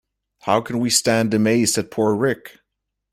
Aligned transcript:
How 0.39 0.61
can 0.61 0.79
we 0.79 0.89
stand 0.89 1.31
amazed 1.31 1.77
at 1.77 1.91
poor 1.91 2.15
Rick? 2.15 2.57